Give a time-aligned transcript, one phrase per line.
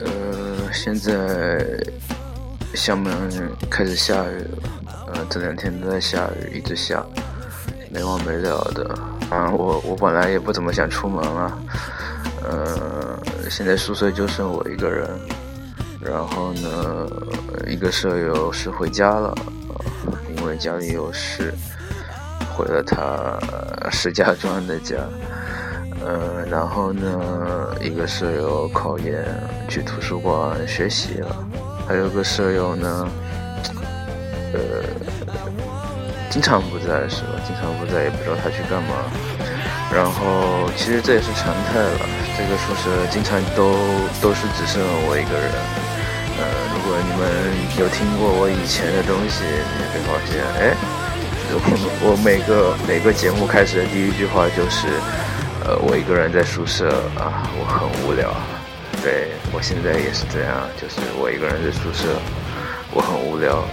[0.00, 1.64] 呃现在
[2.74, 3.12] 厦门
[3.70, 7.04] 开始下雨了，呃，这两天都在下雨，一直下，
[7.90, 8.94] 没完没了的。
[9.30, 11.58] 啊，我我本来也不怎么想出门啊，
[12.42, 15.08] 呃，现在宿舍就剩我一个人，
[16.00, 17.08] 然后呢，
[17.66, 19.34] 一个舍友是回家了，
[20.36, 21.54] 因为家里有事，
[22.54, 23.38] 回了他
[23.90, 24.96] 石家庄的家。
[26.06, 29.24] 嗯，然后呢，一个舍友考研
[29.68, 31.34] 去图书馆学习了，
[31.88, 33.08] 还有个舍友呢，
[34.52, 34.84] 呃，
[36.28, 37.40] 经常不在是吧？
[37.46, 39.08] 经常不在，也不知道他去干嘛。
[39.94, 42.00] 然后其实这也是常态了，
[42.36, 43.72] 这个宿舍经常都
[44.20, 45.48] 都是只剩了我一个人。
[46.36, 46.44] 呃，
[46.74, 47.24] 如果你们
[47.80, 49.42] 有听过我以前的东西，
[49.78, 50.76] 你会发现，哎，
[51.48, 51.56] 我
[52.02, 55.00] 我每个每个节目开始的第一句话就是。
[55.66, 58.30] 呃，我一个人在宿舍啊，我很无聊。
[59.02, 62.20] 对我现在也是这样，就是我一个人在宿舍，
[62.92, 63.64] 我很无聊。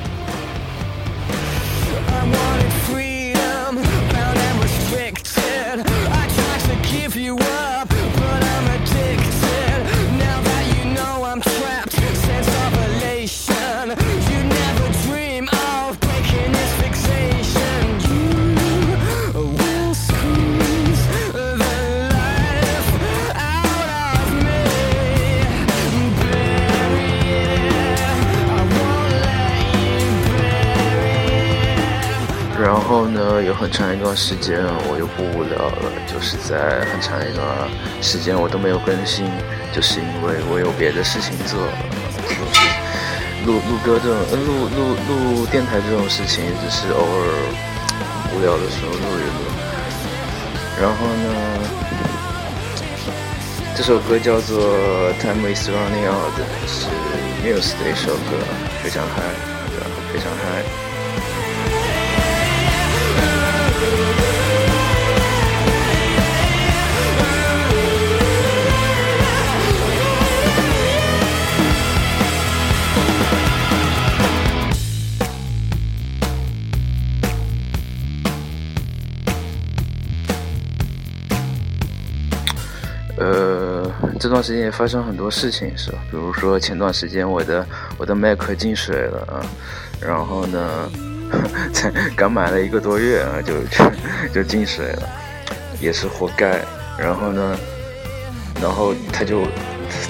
[33.41, 37.45] 有很长一段时间我又不无聊了，就是在很长一段
[38.01, 39.25] 时间我都没有更新，
[39.73, 41.59] 就是因为我有别的事情做。
[42.21, 42.61] 就是
[43.45, 47.25] 录录歌这种，录录录电台这种事情，只是偶尔
[48.33, 49.41] 无聊的时候录一录。
[50.79, 51.27] 然后呢，
[53.75, 54.77] 这首歌叫做
[55.21, 56.37] 《Time Is Running Out》，
[56.67, 56.85] 是
[57.41, 58.37] Muse 的一首歌，
[58.83, 59.21] 非常嗨，
[60.13, 60.90] 非常嗨。
[84.19, 85.97] 这段时间也发生很多事情，是吧？
[86.09, 87.65] 比如说前段时间我的
[87.97, 89.45] 我的 Mac 进水了，
[89.99, 90.89] 然后呢，
[91.73, 93.91] 才刚买了一个多月啊，就就
[94.41, 95.09] 就进水了，
[95.79, 96.59] 也是活该。
[96.97, 97.57] 然后呢，
[98.61, 99.43] 然后它就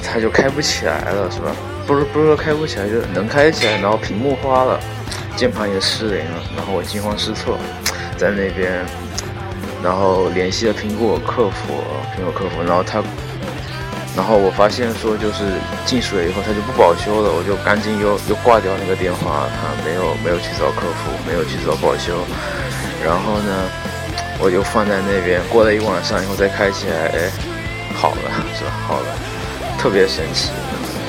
[0.03, 1.55] 它就开不起来了，是吧？
[1.87, 4.79] 不是不是说开不起来，就能开起来，然后屏幕花了，
[5.35, 7.57] 键盘也失灵了，然后我惊慌失措，
[8.17, 8.83] 在那边。
[9.83, 11.73] 然后联系了苹果客服，
[12.15, 13.01] 苹果客服，然后他，
[14.15, 15.55] 然后我发现说就是
[15.85, 22.19] 进水以后他就不保修了，我就赶紧又又挂掉那个电话，他没有没有去找客服，没有去找保修，
[23.03, 23.71] 然后呢，
[24.37, 27.31] 我就放在那边，过了一晚上以后再开起来，哎，
[27.95, 28.71] 好了是吧？
[28.85, 29.07] 好了，
[29.79, 30.51] 特别神奇。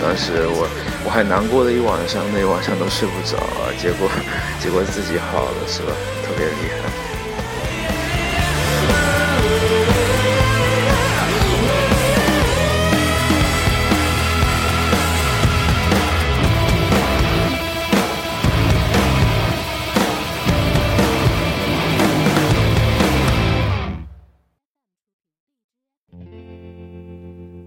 [0.01, 0.67] 当时我
[1.05, 3.37] 我还难过了一晚上，那一晚上都睡不着，
[3.83, 4.09] 结果
[4.63, 5.91] 结果自己好了是吧？
[6.23, 7.02] 特别厉害。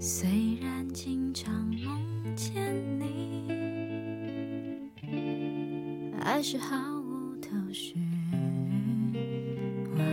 [0.07, 0.29] 虽
[0.61, 1.51] 然经常
[1.83, 2.53] 梦见
[2.99, 3.49] 你，
[6.21, 7.95] 还是毫无头绪。
[9.97, 10.03] 外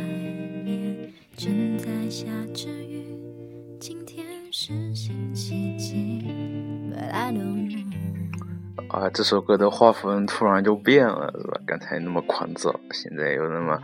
[0.65, 3.05] 面正在下着雨，
[3.79, 6.25] 今天是星期几
[6.91, 7.83] ？But I don't know。
[8.89, 11.61] 啊，这首歌的画风突然就变了，是吧？
[11.67, 13.79] 刚才那么狂躁，现在又那么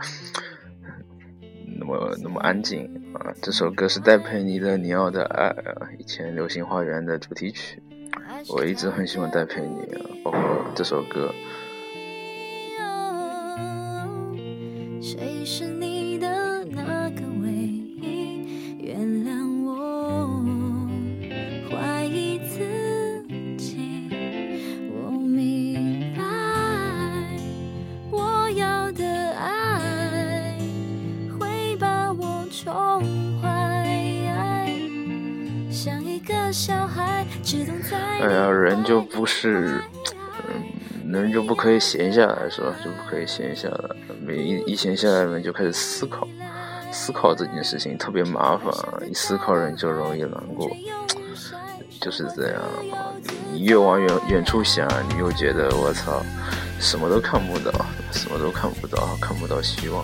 [1.79, 2.83] 那么那么安静
[3.13, 3.33] 啊！
[3.41, 5.49] 这首歌是戴佩妮的《你要的爱》，
[5.97, 7.81] 以前《流星花园》的主题曲。
[8.49, 9.87] 我一直很喜欢戴佩妮，
[10.23, 10.41] 包括
[10.75, 11.33] 这首歌。
[38.21, 39.81] 哎呀，人就不是，
[40.47, 42.73] 嗯，人就不可以闲下来，是吧？
[42.83, 46.27] 就不可以闲下来，每一一闲下来，人就开始思考，
[46.91, 48.73] 思考这件事情特别麻烦，
[49.07, 50.69] 一思考人就容易难过。
[52.01, 52.61] 就是这样。
[53.51, 56.23] 你越往远远处想，你又觉得我操，
[56.79, 57.71] 什么都看不到，
[58.11, 60.03] 什么都看不到，看不到希望，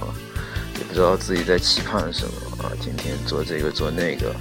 [0.77, 2.69] 也不知道自己在期盼什么啊！
[2.81, 4.35] 天天做这个做那个，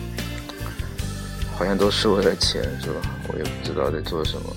[1.56, 3.00] 好像都是为了钱，是吧？
[3.28, 4.56] 我也不知道在做什么。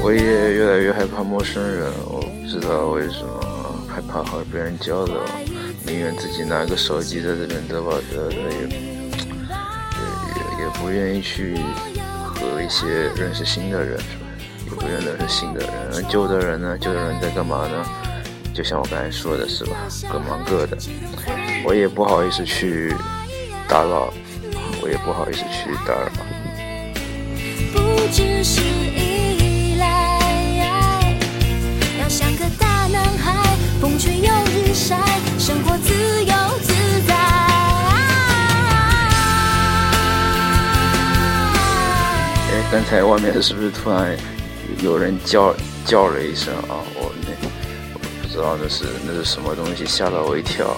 [0.00, 5.20] 我也越来越害怕陌生人，我不知道为什么害怕和别人交流，
[5.84, 8.97] 宁愿自己拿个手机在这边嘚吧嘚的，也也也
[10.80, 11.56] 不愿意去
[12.34, 14.26] 和一些认识新的人，是吧？
[14.64, 16.78] 也不愿意认识新的人，旧的人呢？
[16.80, 17.84] 旧的人在干嘛呢？
[18.54, 19.76] 就像我刚才说的是吧？
[20.10, 20.76] 各忙各的，
[21.64, 22.94] 我也不好意思去
[23.68, 24.12] 打扰，
[24.82, 26.10] 我也不好意思去打扰。
[27.72, 28.78] 不只是。
[42.70, 44.14] 刚才外面是不是突然
[44.82, 45.54] 有人叫
[45.86, 46.84] 叫了一声啊？
[46.94, 47.30] 我那
[47.94, 50.76] 我不知道那是那是什么东西，吓了我一跳。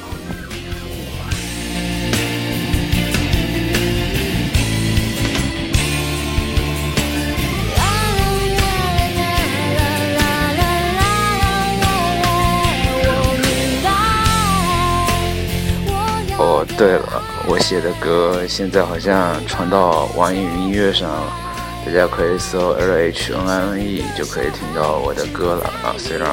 [16.39, 21.50] 哦，对了，我写的歌现在好像传到网易云音乐上了。
[21.85, 25.95] 大家可以搜 L H N I N E 就可以听到我的歌了啊！
[25.99, 26.29] 虽然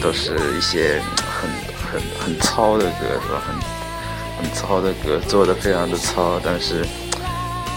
[0.00, 1.00] 都是一些
[1.40, 1.50] 很
[1.90, 3.42] 很很糙的歌，是吧？
[3.46, 3.54] 很
[4.38, 6.86] 很糙的歌，做的非常的糙，但是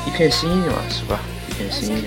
[0.05, 1.19] 一片心意嘛，是吧？
[1.49, 2.05] 一片心意。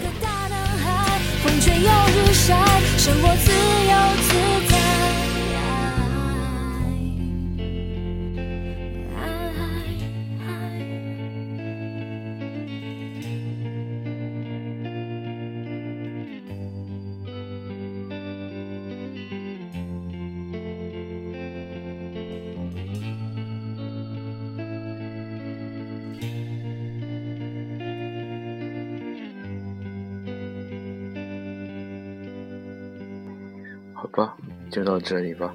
[34.01, 34.37] 好吧，
[34.71, 35.53] 就到这里吧。